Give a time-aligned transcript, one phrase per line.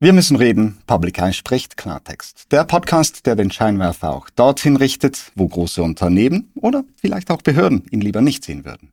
[0.00, 2.52] Wir müssen reden, Public Eye spricht Klartext.
[2.52, 7.84] Der Podcast, der den Scheinwerfer auch dorthin richtet, wo große Unternehmen oder vielleicht auch Behörden
[7.90, 8.92] ihn lieber nicht sehen würden.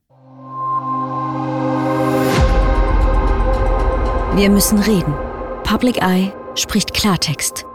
[4.35, 5.13] Wir müssen reden.
[5.63, 7.67] Public Eye spricht Klartext.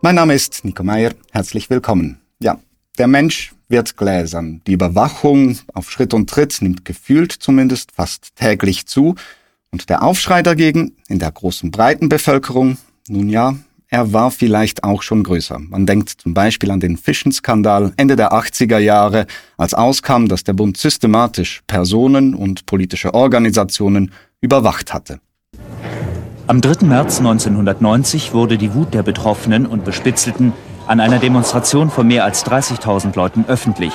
[0.00, 1.12] Mein Name ist Nico Meyer.
[1.30, 2.20] Herzlich willkommen.
[2.40, 2.58] Ja,
[2.98, 4.60] der Mensch wird gläsern.
[4.66, 9.14] Die Überwachung auf Schritt und Tritt nimmt gefühlt zumindest fast täglich zu.
[9.72, 12.76] Und der Aufschrei dagegen in der großen breiten Bevölkerung,
[13.08, 13.54] nun ja,
[13.88, 15.58] er war vielleicht auch schon größer.
[15.58, 20.52] Man denkt zum Beispiel an den Fischenskandal Ende der 80er Jahre, als auskam, dass der
[20.52, 25.20] Bund systematisch Personen und politische Organisationen überwacht hatte.
[26.46, 26.84] Am 3.
[26.86, 30.52] März 1990 wurde die Wut der Betroffenen und Bespitzelten
[30.86, 33.94] an einer Demonstration von mehr als 30.000 Leuten öffentlich.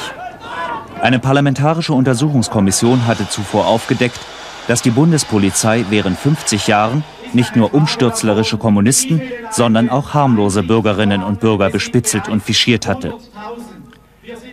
[1.01, 4.19] Eine parlamentarische Untersuchungskommission hatte zuvor aufgedeckt,
[4.67, 7.03] dass die Bundespolizei während 50 Jahren
[7.33, 9.21] nicht nur umstürzlerische Kommunisten,
[9.51, 13.13] sondern auch harmlose Bürgerinnen und Bürger bespitzelt und fischiert hatte.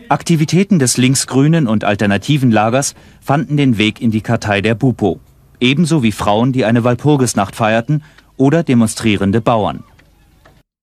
[0.09, 5.19] Aktivitäten des linksgrünen und alternativen Lagers fanden den Weg in die Kartei der Bupo,
[5.61, 8.03] ebenso wie Frauen, die eine Walpurgisnacht feierten
[8.37, 9.83] oder demonstrierende Bauern.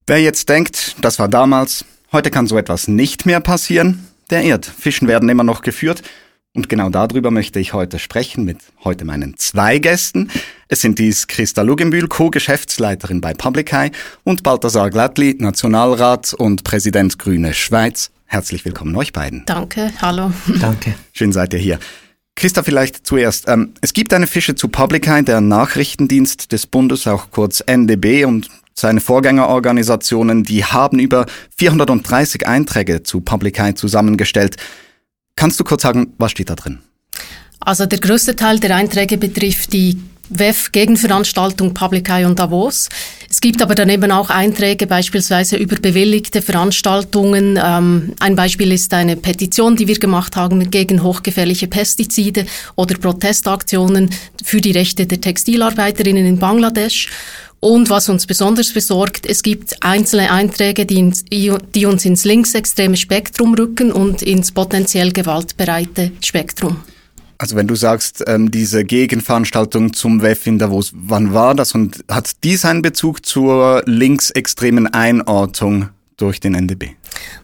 [0.08, 4.66] Wer jetzt denkt, das war damals, heute kann so etwas nicht mehr passieren, der irrt.
[4.66, 6.02] Fischen werden immer noch geführt
[6.54, 10.30] und genau darüber möchte ich heute sprechen mit heute meinen zwei Gästen.
[10.68, 13.92] Es sind dies Christa Lugenbühl, Co-Geschäftsleiterin bei Public Eye
[14.24, 18.12] und Balthasar Glattli, Nationalrat und Präsident Grüne Schweiz.
[18.26, 19.44] Herzlich willkommen euch beiden.
[19.46, 20.32] Danke, hallo.
[20.60, 20.94] Danke.
[21.14, 21.80] Schön seid ihr hier.
[22.36, 23.48] Christa, vielleicht zuerst.
[23.48, 28.26] Ähm, es gibt eine Fische zu Public Eye, der Nachrichtendienst des Bundes, auch kurz NDB
[28.26, 31.26] und seine Vorgängerorganisationen, die haben über
[31.58, 34.58] 430 Einträge zu Public Eye zusammengestellt.
[35.36, 36.80] Kannst du kurz sagen, was steht da drin?
[37.60, 39.98] Also der größte Teil der Einträge betrifft die
[40.32, 42.90] WEF-Gegenveranstaltung Public Eye und Davos.
[43.30, 47.60] Es gibt aber daneben auch Einträge beispielsweise über bewilligte Veranstaltungen.
[47.62, 54.10] Ähm, ein Beispiel ist eine Petition, die wir gemacht haben gegen hochgefährliche Pestizide oder Protestaktionen
[54.44, 57.10] für die Rechte der Textilarbeiterinnen in Bangladesch.
[57.62, 62.98] Und was uns besonders besorgt, es gibt einzelne Einträge, die, ins, die uns ins linksextreme
[62.98, 66.78] Spektrum rücken und ins potenziell gewaltbereite Spektrum.
[67.38, 72.04] Also wenn du sagst, ähm, diese Gegenveranstaltung zum WEF in Davos, wann war das und
[72.10, 76.96] hat dies einen Bezug zur linksextremen Einordnung durch den NDB?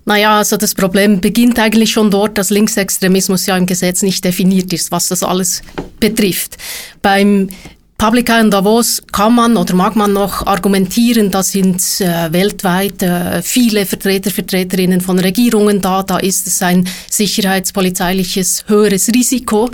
[0.06, 4.74] Naja, also das Problem beginnt eigentlich schon dort, dass Linksextremismus ja im Gesetz nicht definiert
[4.74, 5.62] ist, was das alles
[6.00, 6.58] betrifft.
[7.02, 7.50] Beim
[7.98, 13.02] Public Eye und Davos kann man oder mag man noch argumentieren, da sind äh, weltweit
[13.02, 19.72] äh, viele Vertreter, Vertreterinnen von Regierungen da, da ist es ein sicherheitspolizeiliches höheres Risiko.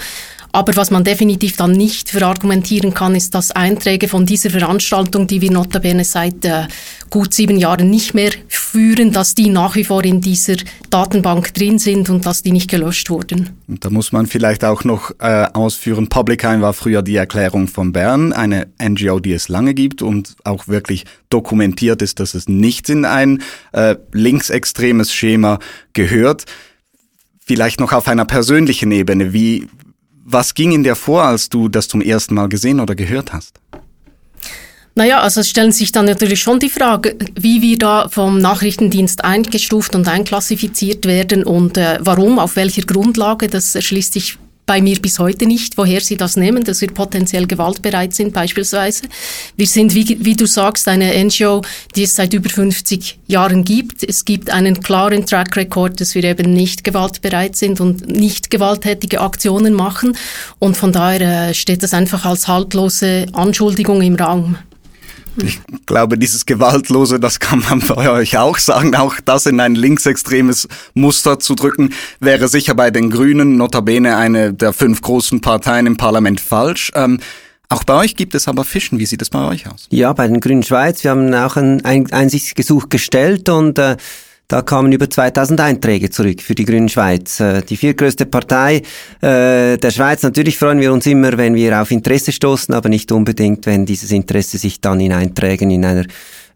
[0.56, 5.42] Aber was man definitiv dann nicht verargumentieren kann, ist, dass Einträge von dieser Veranstaltung, die
[5.42, 6.68] wir notabene seit äh,
[7.10, 10.58] gut sieben Jahren nicht mehr führen, dass die nach wie vor in dieser
[10.92, 13.50] Datenbank drin sind und dass die nicht gelöscht wurden.
[13.68, 17.68] Und da muss man vielleicht auch noch äh, ausführen, Public Eye war früher die Erklärung
[17.68, 22.48] von Bern, eine NGO, die es lange gibt und auch wirklich dokumentiert ist, dass es
[22.48, 25.58] nicht in ein äh, linksextremes Schema
[25.94, 26.46] gehört.
[27.44, 29.34] Vielleicht noch auf einer persönlichen Ebene.
[29.34, 29.68] Wie,
[30.24, 33.60] was ging in dir vor, als du das zum ersten Mal gesehen oder gehört hast?
[34.96, 39.24] Naja, also es stellen sich dann natürlich schon die Frage, wie wir da vom Nachrichtendienst
[39.24, 45.00] eingestuft und einklassifiziert werden und äh, warum, auf welcher Grundlage, das erschließt sich bei mir
[45.02, 49.04] bis heute nicht, woher sie das nehmen, dass wir potenziell gewaltbereit sind beispielsweise.
[49.58, 51.62] Wir sind, wie, wie du sagst, eine NGO,
[51.96, 54.04] die es seit über 50 Jahren gibt.
[54.04, 59.22] Es gibt einen klaren Track Record, dass wir eben nicht gewaltbereit sind und nicht gewalttätige
[59.22, 60.18] Aktionen machen.
[60.60, 64.58] Und von daher äh, steht das einfach als haltlose Anschuldigung im Raum.
[65.38, 68.96] Ich glaube, dieses Gewaltlose, das kann man bei euch auch sagen.
[68.96, 74.54] Auch das in ein linksextremes Muster zu drücken, wäre sicher bei den Grünen, notabene eine
[74.54, 76.92] der fünf großen Parteien im Parlament, falsch.
[76.96, 77.20] Ähm,
[77.70, 79.00] auch bei euch gibt es aber Fischen.
[79.00, 79.88] Wie sieht es bei euch aus?
[79.90, 81.04] Ja, bei den Grünen Schweiz.
[81.04, 83.98] Wir haben auch ein Einsichtsgesuch gestellt und äh,
[84.48, 87.40] da kamen über 2000 Einträge zurück für die Grünen Schweiz.
[87.40, 88.84] Äh, die viertgrößte Partei
[89.22, 90.24] äh, der Schweiz.
[90.24, 94.12] Natürlich freuen wir uns immer, wenn wir auf Interesse stoßen, aber nicht unbedingt, wenn dieses
[94.12, 96.06] Interesse sich dann in Einträgen in einer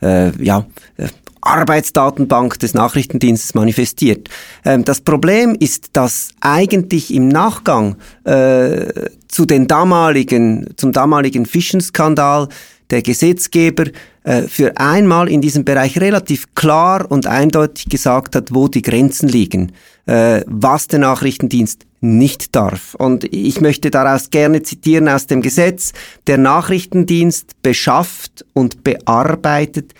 [0.01, 0.65] äh, ja,
[0.97, 1.07] äh,
[1.41, 4.29] Arbeitsdatenbank des Nachrichtendienstes manifestiert.
[4.65, 7.95] Ähm, das Problem ist, dass eigentlich im Nachgang
[8.25, 12.49] äh, zu den damaligen, zum damaligen Fischenskandal
[12.89, 13.85] der Gesetzgeber
[14.23, 19.27] äh, für einmal in diesem Bereich relativ klar und eindeutig gesagt hat, wo die Grenzen
[19.29, 19.71] liegen,
[20.05, 22.95] äh, was der Nachrichtendienst nicht darf.
[22.95, 25.93] Und ich möchte daraus gerne zitieren aus dem Gesetz,
[26.27, 29.93] der Nachrichtendienst beschafft und bearbeitet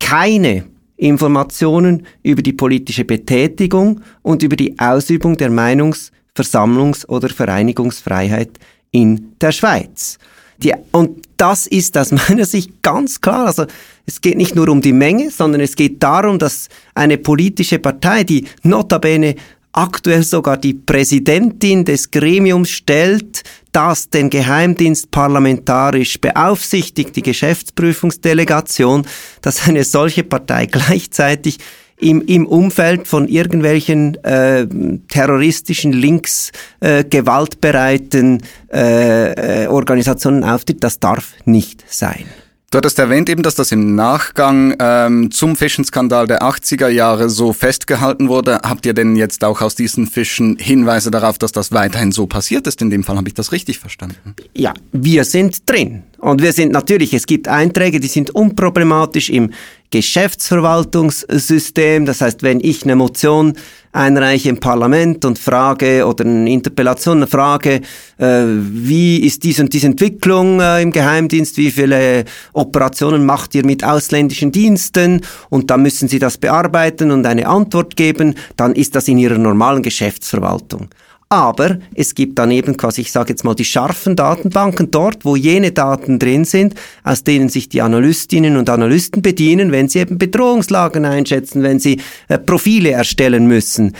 [0.00, 0.64] keine
[0.96, 8.58] Informationen über die politische Betätigung und über die Ausübung der Meinungs-, Versammlungs- oder Vereinigungsfreiheit
[8.92, 10.18] in der Schweiz.
[10.62, 13.46] Die, und das ist aus meiner Sicht ganz klar.
[13.46, 13.66] Also
[14.06, 18.24] es geht nicht nur um die Menge, sondern es geht darum, dass eine politische Partei,
[18.24, 19.36] die notabene
[19.72, 23.42] aktuell sogar die Präsidentin des Gremiums stellt,
[23.72, 29.06] das den Geheimdienst parlamentarisch beaufsichtigt, die Geschäftsprüfungsdelegation,
[29.40, 31.58] dass eine solche Partei gleichzeitig
[32.02, 34.66] im, im Umfeld von irgendwelchen äh,
[35.08, 42.24] terroristischen, links äh, gewaltbereiten äh, äh, Organisationen auftritt, das darf nicht sein.
[42.72, 47.52] Du hattest erwähnt eben, dass das im Nachgang ähm, zum Fischenskandal der 80er Jahre so
[47.52, 48.60] festgehalten wurde.
[48.62, 52.66] Habt ihr denn jetzt auch aus diesen Fischen Hinweise darauf, dass das weiterhin so passiert
[52.66, 52.80] ist?
[52.80, 54.34] In dem Fall habe ich das richtig verstanden.
[54.54, 56.04] Ja, wir sind drin.
[56.22, 59.50] Und wir sind natürlich, es gibt Einträge, die sind unproblematisch im
[59.90, 62.06] Geschäftsverwaltungssystem.
[62.06, 63.54] Das heißt, wenn ich eine Motion
[63.90, 67.80] einreiche im Parlament und frage oder eine Interpellation eine Frage,
[68.18, 73.66] äh, wie ist dies und diese Entwicklung äh, im Geheimdienst, wie viele Operationen macht ihr
[73.66, 78.94] mit ausländischen Diensten und dann müssen Sie das bearbeiten und eine Antwort geben, dann ist
[78.94, 80.88] das in Ihrer normalen Geschäftsverwaltung.
[81.32, 85.34] Aber es gibt dann eben quasi, ich sage jetzt mal, die scharfen Datenbanken dort, wo
[85.34, 86.74] jene Daten drin sind,
[87.04, 92.02] aus denen sich die Analystinnen und Analysten bedienen, wenn sie eben Bedrohungslagen einschätzen, wenn sie
[92.28, 93.96] äh, Profile erstellen müssen.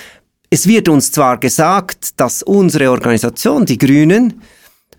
[0.50, 4.43] Es wird uns zwar gesagt, dass unsere Organisation, die Grünen,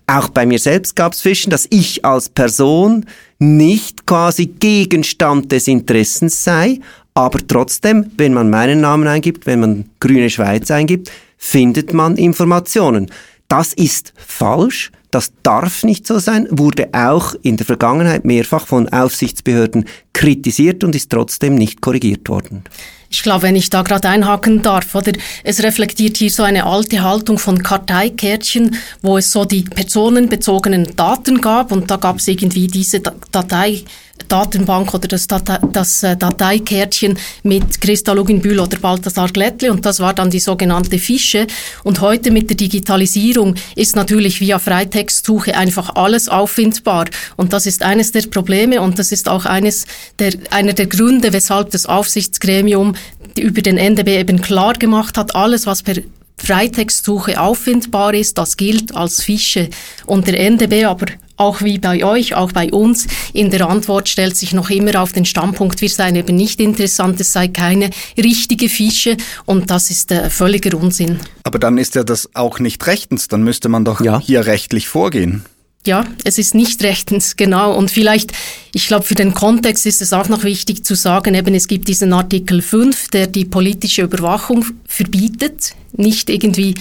[0.08, 3.06] auch bei mir selbst gab's Fischen, dass ich als Person
[3.38, 6.80] nicht quasi Gegenstand des Interessens sei,
[7.14, 11.12] aber trotzdem, wenn man meinen Namen eingibt, wenn man Grüne Schweiz eingibt,
[11.44, 13.10] findet man Informationen.
[13.48, 18.88] Das ist falsch, das darf nicht so sein, wurde auch in der Vergangenheit mehrfach von
[18.88, 22.64] Aufsichtsbehörden kritisiert und ist trotzdem nicht korrigiert worden.
[23.10, 25.12] Ich glaube, wenn ich da gerade einhaken darf, oder
[25.44, 31.42] es reflektiert hier so eine alte Haltung von Karteikärtchen, wo es so die personenbezogenen Daten
[31.42, 33.84] gab und da gab es irgendwie diese Datei
[34.28, 40.00] Datenbank oder das, Datei, das äh, Dateikärtchen mit Christa Luginbühl oder Balthasar Glättli und das
[40.00, 41.46] war dann die sogenannte Fische.
[41.82, 47.06] Und heute mit der Digitalisierung ist natürlich via Freitextsuche einfach alles auffindbar
[47.36, 49.86] und das ist eines der Probleme und das ist auch eines
[50.18, 52.94] der, einer der Gründe, weshalb das Aufsichtsgremium
[53.38, 55.96] über den NDB eben klar gemacht hat, alles was per
[56.36, 59.70] Freitextsuche auffindbar ist, das gilt als Fische.
[60.04, 64.36] Und der NDB aber auch wie bei euch, auch bei uns, in der Antwort stellt
[64.36, 68.68] sich noch immer auf den Standpunkt, wir seien eben nicht interessant, es sei keine richtige
[68.68, 71.18] Fische und das ist äh, völliger Unsinn.
[71.42, 74.20] Aber dann ist ja das auch nicht rechtens, dann müsste man doch ja.
[74.20, 75.44] hier rechtlich vorgehen.
[75.86, 77.76] Ja, es ist nicht rechtens, genau.
[77.76, 78.32] Und vielleicht,
[78.72, 81.88] ich glaube, für den Kontext ist es auch noch wichtig zu sagen, eben es gibt
[81.88, 86.74] diesen Artikel 5, der die politische Überwachung verbietet, nicht irgendwie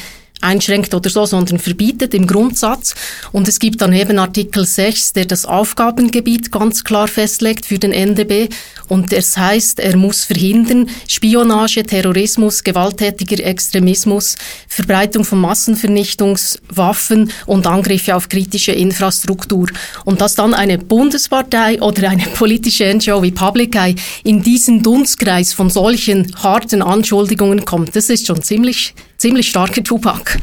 [0.44, 2.96] einschränkt oder so, sondern verbietet im Grundsatz.
[3.32, 7.92] Und es gibt dann eben Artikel 6, der das Aufgabengebiet ganz klar festlegt für den
[7.92, 8.50] NDB.
[8.90, 14.36] Und es heißt, er muss verhindern Spionage, Terrorismus, gewalttätiger Extremismus,
[14.68, 19.68] Verbreitung von Massenvernichtungswaffen und Angriffe auf kritische Infrastruktur.
[20.06, 25.54] Und dass dann eine Bundespartei oder eine politische NGO wie Public Eye in diesen Dunstkreis
[25.54, 30.38] von solchen harten Anschuldigungen kommt, das ist schon ziemlich ziemlich starke Tupac.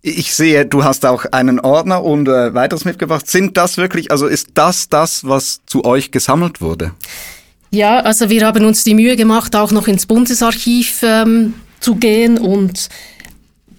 [0.00, 3.28] Ich sehe, du hast auch einen Ordner und äh, weiteres mitgebracht.
[3.28, 6.92] Sind das wirklich, also ist das das, was zu euch gesammelt wurde?
[7.70, 12.38] Ja, also wir haben uns die Mühe gemacht, auch noch ins Bundesarchiv ähm, zu gehen
[12.38, 12.88] und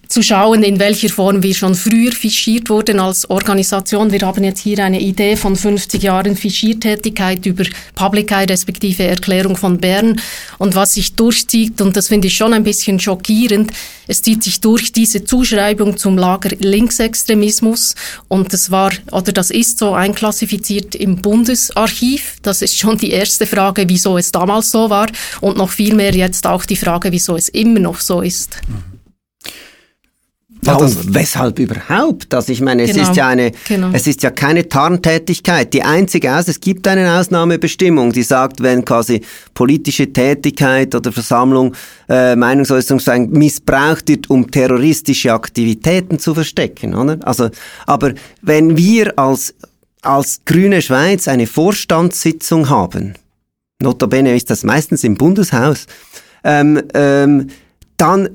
[0.07, 4.11] zu schauen, in welcher Form wir schon früher fischiert wurden als Organisation.
[4.11, 7.63] Wir haben jetzt hier eine Idee von 50 Jahren Fischiertätigkeit über
[7.95, 10.21] Public Eye respektive Erklärung von Bern.
[10.57, 13.71] Und was sich durchzieht, und das finde ich schon ein bisschen schockierend,
[14.07, 17.95] es zieht sich durch diese Zuschreibung zum Lager Linksextremismus.
[18.27, 22.37] Und das war, oder das ist so einklassifiziert im Bundesarchiv.
[22.43, 25.07] Das ist schon die erste Frage, wieso es damals so war.
[25.41, 28.57] Und noch viel mehr jetzt auch die Frage, wieso es immer noch so ist.
[28.67, 28.94] Mhm.
[30.65, 32.33] Ja, und weshalb überhaupt?
[32.33, 33.89] Also ich meine, es genau, ist ja eine, genau.
[33.93, 35.73] es ist ja keine Tarntätigkeit.
[35.73, 39.21] Die einzige aus, es gibt eine Ausnahmebestimmung, die sagt, wenn quasi
[39.53, 41.75] politische Tätigkeit oder Versammlung,
[42.09, 47.17] äh, Meinungsäußerung missbraucht wird, um terroristische Aktivitäten zu verstecken, oder?
[47.21, 47.49] Also,
[47.85, 49.53] aber wenn wir als,
[50.01, 53.13] als Grüne Schweiz eine Vorstandssitzung haben,
[53.81, 55.85] notabene ist das meistens im Bundeshaus,
[56.43, 57.47] ähm, ähm,
[57.97, 58.29] dann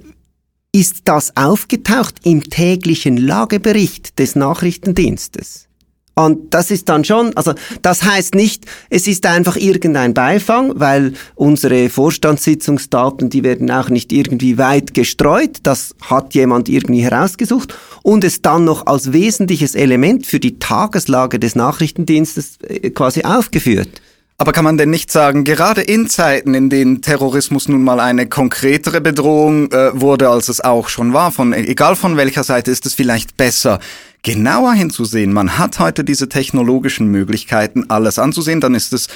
[0.72, 5.66] ist das aufgetaucht im täglichen Lagebericht des Nachrichtendienstes.
[6.14, 11.14] Und das ist dann schon, also das heißt nicht, es ist einfach irgendein Beifang, weil
[11.34, 18.24] unsere Vorstandssitzungsdaten, die werden auch nicht irgendwie weit gestreut, das hat jemand irgendwie herausgesucht und
[18.24, 24.02] es dann noch als wesentliches Element für die Tageslage des Nachrichtendienstes äh, quasi aufgeführt.
[24.40, 28.26] Aber kann man denn nicht sagen, gerade in Zeiten, in denen Terrorismus nun mal eine
[28.26, 32.86] konkretere Bedrohung äh, wurde, als es auch schon war, von egal von welcher Seite, ist
[32.86, 33.80] es vielleicht besser,
[34.22, 35.34] genauer hinzusehen.
[35.34, 38.62] Man hat heute diese technologischen Möglichkeiten, alles anzusehen.
[38.62, 39.08] Dann ist es,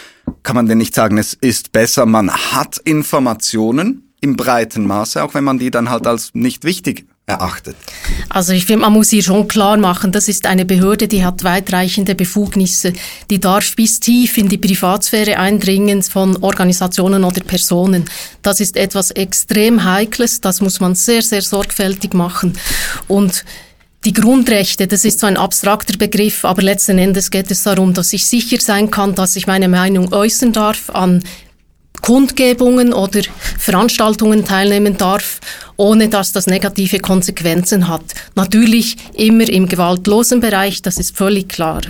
[0.42, 5.32] kann man denn nicht sagen, es ist besser, man hat Informationen im breiten Maße, auch
[5.32, 7.76] wenn man die dann halt als nicht wichtig erachtet?
[8.28, 11.42] Also ich finde, man muss hier schon klar machen, das ist eine Behörde, die hat
[11.42, 12.92] weitreichende Befugnisse,
[13.30, 18.04] die darf bis tief in die Privatsphäre eindringen von Organisationen oder Personen.
[18.42, 22.58] Das ist etwas extrem Heikles, das muss man sehr, sehr sorgfältig machen.
[23.08, 23.44] Und
[24.04, 28.12] die Grundrechte, das ist so ein abstrakter Begriff, aber letzten Endes geht es darum, dass
[28.12, 31.22] ich sicher sein kann, dass ich meine Meinung äußern darf an
[32.04, 33.22] Kundgebungen oder
[33.58, 35.40] Veranstaltungen teilnehmen darf
[35.76, 38.04] ohne dass das negative Konsequenzen hat.
[38.34, 41.80] Natürlich immer im gewaltlosen Bereich, das ist völlig klar.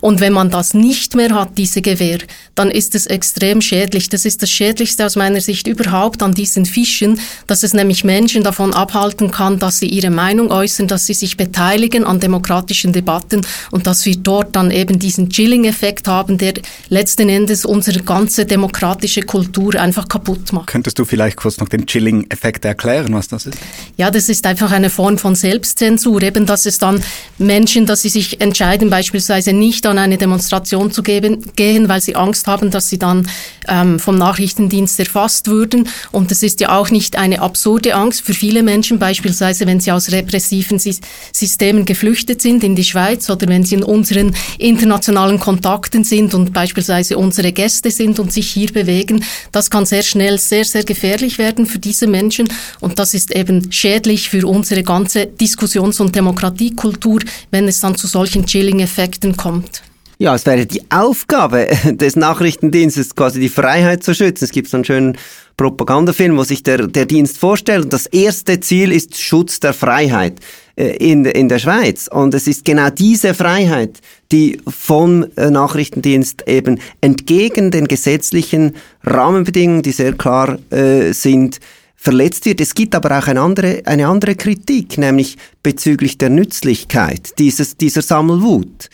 [0.00, 2.18] Und wenn man das nicht mehr hat, diese Gewähr,
[2.54, 4.08] dann ist es extrem schädlich.
[4.08, 8.42] Das ist das Schädlichste aus meiner Sicht überhaupt an diesen Fischen, dass es nämlich Menschen
[8.42, 13.46] davon abhalten kann, dass sie ihre Meinung äußern, dass sie sich beteiligen an demokratischen Debatten
[13.70, 16.54] und dass wir dort dann eben diesen Chilling-Effekt haben, der
[16.88, 19.35] letzten Endes unsere ganze demokratische Kultur
[19.76, 20.68] einfach kaputt macht.
[20.68, 22.86] Könntest du vielleicht kurz noch den Chilling-Effekt erklären?
[22.86, 23.58] erklären, was das ist?
[23.96, 27.02] Ja, das ist einfach eine Form von Selbstzensur, eben dass es dann
[27.38, 32.16] Menschen, dass sie sich entscheiden, beispielsweise nicht an eine Demonstration zu geben, gehen, weil sie
[32.16, 33.28] Angst haben, dass sie dann
[33.68, 35.88] ähm, vom Nachrichtendienst erfasst würden.
[36.12, 39.92] Und das ist ja auch nicht eine absurde Angst für viele Menschen, beispielsweise wenn sie
[39.92, 46.04] aus repressiven Systemen geflüchtet sind in die Schweiz oder wenn sie in unseren internationalen Kontakten
[46.04, 49.24] sind und beispielsweise unsere Gäste sind und sich hier bewegen.
[49.52, 52.48] Das kann sehr schnell sehr, sehr gefährlich werden für diese Menschen.
[52.80, 58.06] Und das ist eben schädlich für unsere ganze Diskussions- und Demokratiekultur, wenn es dann zu
[58.06, 59.82] solchen Chilling-Effekten kommt.
[60.18, 64.44] Ja, es wäre die Aufgabe des Nachrichtendienstes, quasi die Freiheit zu schützen.
[64.44, 65.18] Es gibt so einen schönen
[65.56, 67.84] Propagandafilm, wo sich der, der Dienst vorstellt.
[67.84, 70.40] Und das erste Ziel ist Schutz der Freiheit
[70.82, 72.08] in, in der Schweiz.
[72.08, 79.82] Und es ist genau diese Freiheit, die vom äh, Nachrichtendienst eben entgegen den gesetzlichen Rahmenbedingungen,
[79.82, 81.60] die sehr klar äh, sind,
[81.96, 82.60] verletzt wird.
[82.60, 88.02] Es gibt aber auch eine andere, eine andere Kritik, nämlich bezüglich der Nützlichkeit dieses, dieser
[88.02, 88.90] Sammelwut.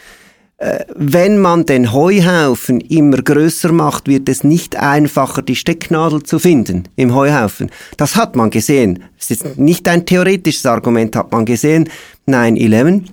[0.95, 6.85] Wenn man den Heuhaufen immer größer macht, wird es nicht einfacher, die Stecknadel zu finden
[6.95, 7.71] im Heuhaufen.
[7.97, 9.03] Das hat man gesehen.
[9.19, 11.89] Es ist nicht ein theoretisches Argument, hat man gesehen.
[12.29, 13.07] 9-11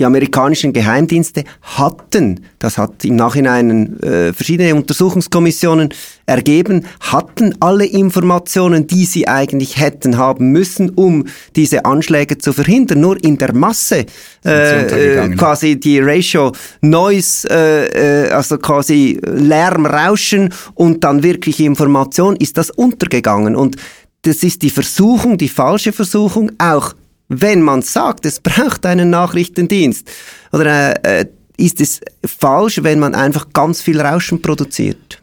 [0.00, 5.90] die amerikanischen Geheimdienste hatten, das hat im Nachhinein äh, verschiedene Untersuchungskommissionen
[6.24, 13.00] ergeben, hatten alle Informationen, die sie eigentlich hätten haben müssen, um diese Anschläge zu verhindern.
[13.00, 14.06] Nur in der Masse
[14.42, 21.60] äh, äh, quasi die Ratio Noise, äh, äh, also quasi Lärm, Rauschen und dann wirklich
[21.60, 23.54] Information, ist das untergegangen.
[23.54, 23.76] Und
[24.22, 26.94] das ist die Versuchung, die falsche Versuchung, auch
[27.30, 30.10] wenn man sagt, es braucht einen Nachrichtendienst?
[30.52, 35.22] Oder äh, ist es falsch, wenn man einfach ganz viel Rauschen produziert?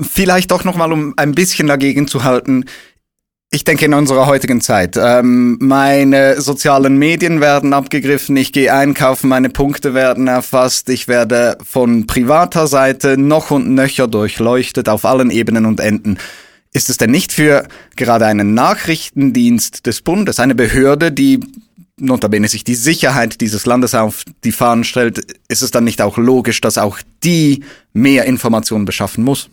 [0.00, 2.64] Vielleicht doch nochmal, um ein bisschen dagegen zu halten.
[3.50, 4.96] Ich denke in unserer heutigen Zeit.
[4.96, 11.56] Ähm, meine sozialen Medien werden abgegriffen, ich gehe einkaufen, meine Punkte werden erfasst, ich werde
[11.64, 16.18] von privater Seite noch und nöcher durchleuchtet auf allen Ebenen und Enden.
[16.72, 21.40] Ist es denn nicht für gerade einen Nachrichtendienst des Bundes, eine Behörde, die
[21.98, 26.18] notabene sich die Sicherheit dieses Landes auf die Fahnen stellt, ist es dann nicht auch
[26.18, 29.48] logisch, dass auch die mehr Informationen beschaffen muss?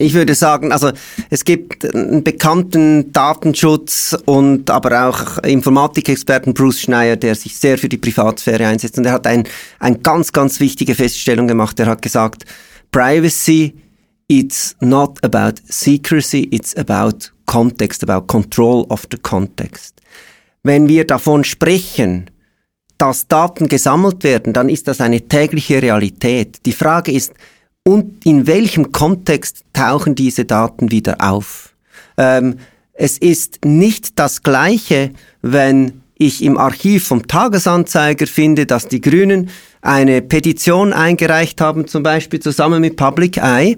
[0.00, 0.92] Ich würde sagen, also
[1.28, 7.88] es gibt einen bekannten Datenschutz und aber auch Informatikexperten Bruce Schneier, der sich sehr für
[7.88, 9.42] die Privatsphäre einsetzt und er hat ein,
[9.80, 11.80] eine ganz, ganz wichtige Feststellung gemacht.
[11.80, 12.44] Er hat gesagt,
[12.92, 13.74] Privacy
[14.28, 20.00] it's not about secrecy, it's about context, about control of the context.
[20.62, 22.30] Wenn wir davon sprechen,
[22.98, 26.66] dass Daten gesammelt werden, dann ist das eine tägliche Realität.
[26.66, 27.32] Die Frage ist,
[27.84, 31.74] und in welchem Kontext tauchen diese Daten wieder auf?
[32.18, 32.56] Ähm,
[32.92, 39.50] es ist nicht das Gleiche, wenn ich im Archiv vom Tagesanzeiger finde, dass die Grünen
[39.82, 43.76] eine Petition eingereicht haben, zum Beispiel zusammen mit Public Eye,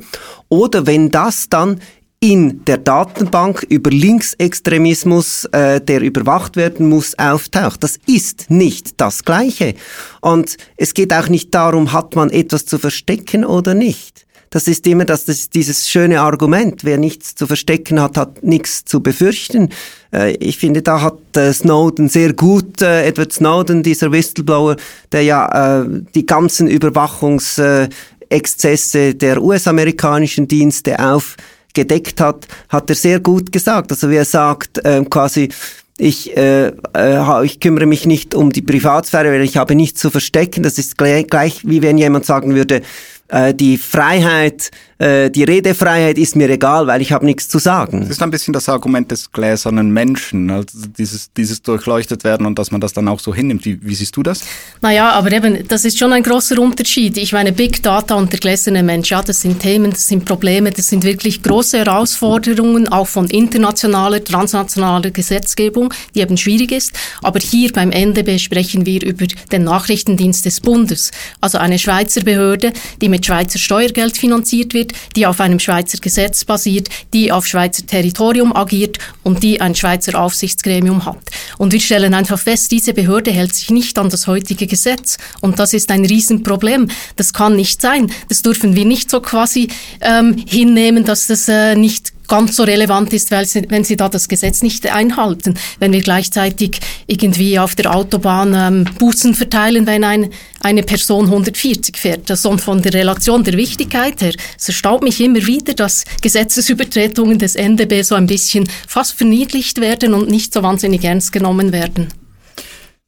[0.48, 1.80] oder wenn das dann
[2.22, 7.82] in der Datenbank über Linksextremismus, äh, der überwacht werden muss, auftaucht.
[7.82, 9.74] Das ist nicht das Gleiche.
[10.20, 14.26] Und es geht auch nicht darum, hat man etwas zu verstecken oder nicht.
[14.50, 16.84] Das ist immer das, das dieses schöne Argument.
[16.84, 19.68] Wer nichts zu verstecken hat, hat nichts zu befürchten.
[20.12, 24.74] Äh, ich finde, da hat äh, Snowden sehr gut, äh, Edward Snowden, dieser Whistleblower,
[25.12, 25.84] der ja äh,
[26.16, 31.36] die ganzen Überwachungsexzesse der US-amerikanischen Dienste auf
[31.72, 33.92] gedeckt hat, hat er sehr gut gesagt.
[33.92, 35.50] Also wie er sagt, äh, quasi,
[35.96, 40.10] ich, äh, äh, ich kümmere mich nicht um die Privatsphäre, weil ich habe nichts zu
[40.10, 40.62] verstecken.
[40.62, 42.82] Das ist gleich, gleich wie wenn jemand sagen würde,
[43.30, 48.00] äh, die Freiheit, äh, die Redefreiheit ist mir egal, weil ich habe nichts zu sagen.
[48.00, 50.66] Das ist ein bisschen das Argument des gläsernen Menschen, also
[50.98, 53.64] dieses, dieses durchleuchtet werden und dass man das dann auch so hinnimmt.
[53.64, 54.42] Wie, wie siehst du das?
[54.82, 57.16] Naja, aber eben, das ist schon ein großer Unterschied.
[57.18, 60.70] Ich meine, Big Data und der gläserne Mensch, ja, das sind Themen, das sind Probleme,
[60.70, 66.92] das sind wirklich große Herausforderungen, auch von internationaler, transnationaler Gesetzgebung, die eben schwierig ist.
[67.22, 71.10] Aber hier beim NDB sprechen wir über den Nachrichtendienst des Bundes,
[71.40, 76.44] also eine Schweizer Behörde, die mit Schweizer Steuergeld finanziert wird, die auf einem Schweizer Gesetz
[76.44, 81.18] basiert, die auf Schweizer Territorium agiert und die ein Schweizer Aufsichtsgremium hat.
[81.58, 85.18] Und wir stellen einfach fest, diese Behörde hält sich nicht an das heutige Gesetz.
[85.40, 86.88] Und das ist ein Riesenproblem.
[87.16, 88.10] Das kann nicht sein.
[88.28, 89.68] Das dürfen wir nicht so quasi
[90.00, 94.08] ähm, hinnehmen, dass das äh, nicht ganz so relevant ist, weil sie, wenn sie da
[94.08, 95.58] das Gesetz nicht einhalten.
[95.80, 100.30] Wenn wir gleichzeitig irgendwie auf der Autobahn ähm, Bußen verteilen, wenn ein,
[100.62, 102.30] eine Person 140 fährt.
[102.30, 107.38] Das und von der Relation der Wichtigkeit her, es erstaunt mich immer wieder, dass Gesetzesübertretungen
[107.38, 112.08] des NDB so ein bisschen fast verniedlicht werden und nicht so wahnsinnig ernst genommen werden.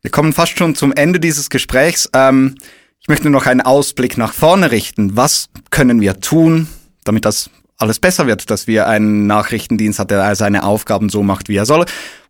[0.03, 2.11] Wir kommen fast schon zum Ende dieses Gesprächs.
[2.13, 2.57] Ähm,
[3.01, 5.17] ich möchte noch einen Ausblick nach vorne richten.
[5.17, 6.67] Was können wir tun,
[7.05, 7.51] damit das
[7.83, 11.67] alles besser wird, dass wir einen Nachrichtendienst hat, der seine Aufgaben so macht, wie er
[11.67, 11.85] soll.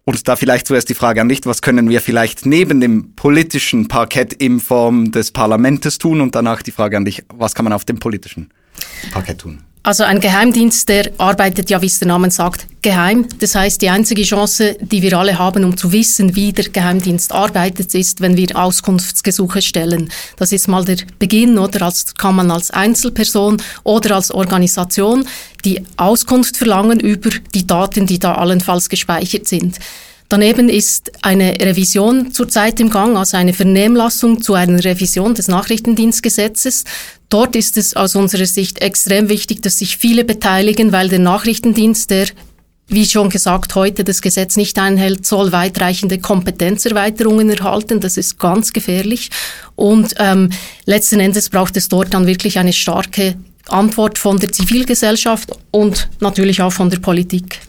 [0.05, 3.87] Und da vielleicht zuerst die Frage an dich, was können wir vielleicht neben dem politischen
[3.87, 6.21] Parkett in Form des Parlamentes tun?
[6.21, 8.51] Und danach die Frage an dich, was kann man auf dem politischen
[9.13, 9.63] Parkett tun?
[9.85, 13.27] Also ein Geheimdienst, der arbeitet ja, wie es der Name sagt, geheim.
[13.41, 17.33] Das heißt, die einzige Chance, die wir alle haben, um zu wissen, wie der Geheimdienst
[17.33, 20.13] arbeitet, ist, wenn wir Auskunftsgesuche stellen.
[20.37, 25.27] Das ist mal der Beginn, oder als kann man als Einzelperson oder als Organisation
[25.65, 29.81] die Auskunft verlangen über die Daten, die da allenfalls gespeichert sind.
[30.29, 36.85] Daneben ist eine Revision zurzeit im Gang, also eine Vernehmlassung zu einer Revision des Nachrichtendienstgesetzes.
[37.33, 42.11] Dort ist es aus unserer Sicht extrem wichtig, dass sich viele beteiligen, weil der Nachrichtendienst,
[42.11, 42.27] der
[42.89, 48.01] wie schon gesagt, heute das Gesetz nicht einhält, soll weitreichende Kompetenzerweiterungen erhalten.
[48.01, 49.31] Das ist ganz gefährlich.
[49.77, 50.51] Und ähm,
[50.85, 53.37] letzten Endes braucht es dort dann wirklich eine starke
[53.69, 57.61] Antwort von der Zivilgesellschaft und natürlich auch von der Politik.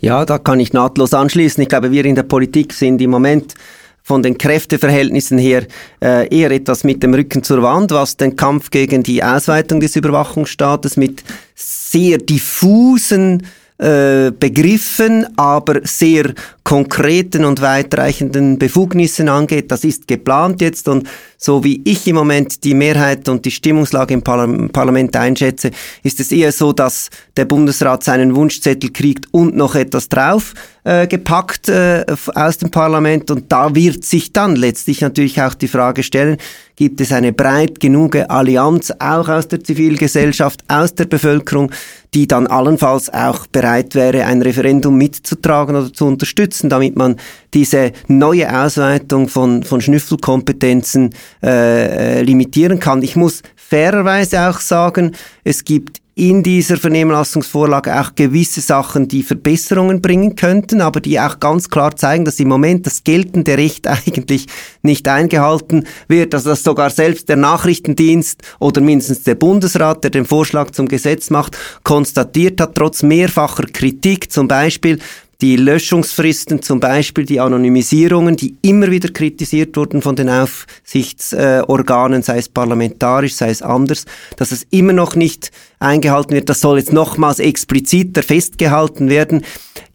[0.00, 1.62] Ja, da kann ich nahtlos anschließen.
[1.62, 3.54] Ich glaube, wir in der Politik sind im Moment
[4.02, 5.66] von den Kräfteverhältnissen her
[6.02, 9.96] äh, eher etwas mit dem Rücken zur Wand, was den Kampf gegen die Ausweitung des
[9.96, 11.22] Überwachungsstaates mit
[11.54, 13.46] sehr diffusen
[13.78, 16.34] äh, Begriffen, aber sehr
[16.64, 19.70] konkreten und weitreichenden Befugnissen angeht.
[19.70, 24.14] Das ist geplant jetzt und so wie ich im Moment die Mehrheit und die Stimmungslage
[24.14, 25.72] im Parlament einschätze,
[26.04, 31.08] ist es eher so, dass der Bundesrat seinen Wunschzettel kriegt und noch etwas drauf äh,
[31.08, 36.04] gepackt äh, aus dem Parlament und da wird sich dann letztlich natürlich auch die Frage
[36.04, 36.36] stellen,
[36.76, 41.70] gibt es eine breit genug Allianz auch aus der Zivilgesellschaft, aus der Bevölkerung,
[42.14, 47.16] die dann allenfalls auch bereit wäre, ein Referendum mitzutragen oder zu unterstützen, damit man
[47.54, 51.10] diese neue Ausweitung von, von Schnüffelkompetenzen
[51.42, 53.02] äh, äh, limitieren kann.
[53.02, 55.12] Ich muss fairerweise auch sagen,
[55.44, 61.40] es gibt in dieser Vernehmlassungsvorlage auch gewisse Sachen, die Verbesserungen bringen könnten, aber die auch
[61.40, 64.46] ganz klar zeigen, dass im Moment das geltende Recht eigentlich
[64.82, 70.72] nicht eingehalten wird, dass sogar selbst der Nachrichtendienst oder mindestens der Bundesrat, der den Vorschlag
[70.72, 74.98] zum Gesetz macht, konstatiert hat, trotz mehrfacher Kritik, zum Beispiel
[75.42, 82.38] die Löschungsfristen, zum Beispiel die Anonymisierungen, die immer wieder kritisiert wurden von den Aufsichtsorganen, sei
[82.38, 85.50] es parlamentarisch, sei es anders, dass es immer noch nicht
[85.80, 86.48] eingehalten wird.
[86.48, 89.44] Das soll jetzt nochmals expliziter festgehalten werden.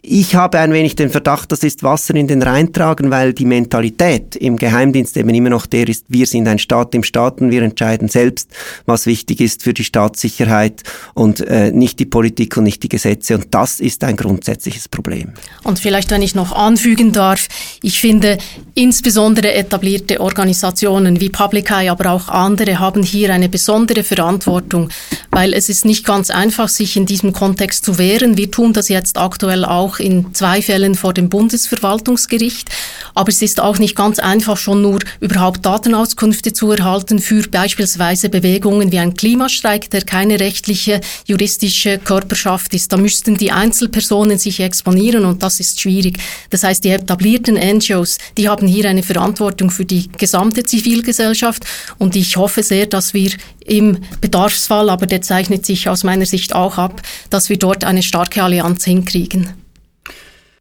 [0.10, 3.44] Ich habe ein wenig den Verdacht, das ist Wasser in den Rhein tragen, weil die
[3.44, 7.62] Mentalität im Geheimdienst eben immer noch der ist, wir sind ein Staat im Staaten, wir
[7.62, 8.50] entscheiden selbst,
[8.86, 13.36] was wichtig ist für die Staatssicherheit und äh, nicht die Politik und nicht die Gesetze.
[13.36, 15.34] Und das ist ein grundsätzliches Problem.
[15.64, 17.50] Und vielleicht, wenn ich noch anfügen darf,
[17.84, 18.38] ich finde,
[18.76, 24.88] insbesondere etablierte Organisationen wie Public Eye, aber auch andere haben hier eine besondere Verantwortung,
[25.32, 28.38] weil es ist nicht ganz einfach, sich in diesem Kontext zu wehren.
[28.38, 29.66] Wir tun das jetzt aktuell
[29.98, 32.70] auch in zwei Fällen vor dem Bundesverwaltungsgericht.
[33.14, 38.30] Aber es ist auch nicht ganz einfach, schon nur überhaupt Datenauskünfte zu erhalten für beispielsweise
[38.30, 42.92] Bewegungen wie ein Klimastreik, der keine rechtliche, juristische Körperschaft ist.
[42.92, 46.20] Da müssten die Einzelpersonen sich exponieren und das ist schwierig.
[46.50, 51.64] Das heißt, die etablierten NGOs, die haben hier eine Verantwortung für die gesamte Zivilgesellschaft
[51.98, 53.32] und ich hoffe sehr, dass wir
[53.66, 58.02] im Bedarfsfall, aber der zeichnet sich aus meiner Sicht auch ab, dass wir dort eine
[58.02, 59.50] starke Allianz hinkriegen.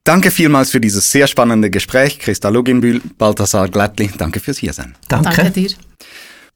[0.06, 2.20] Danke vielmals für dieses sehr spannende Gespräch.
[2.20, 4.94] Christa Luginbühl, Balthasar Glattli, danke fürs Hiersein.
[5.08, 5.34] Danke.
[5.34, 5.70] danke dir.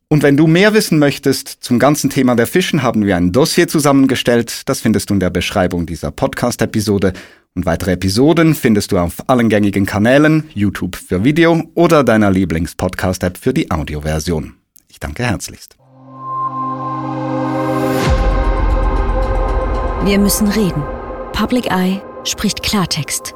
[0.06, 3.66] Und wenn du mehr wissen möchtest zum ganzen Thema der Fischen, haben wir ein Dossier
[3.66, 4.68] zusammengestellt.
[4.68, 7.12] Das findest du in der Beschreibung dieser Podcast-Episode.
[7.56, 13.36] Und weitere Episoden findest du auf allen gängigen Kanälen, YouTube für Video oder deiner Lieblings-Podcast-App
[13.36, 14.54] für die Audioversion.
[14.86, 15.76] Ich danke herzlichst.
[20.04, 20.84] Wir müssen reden.
[21.32, 23.34] Public Eye spricht Klartext.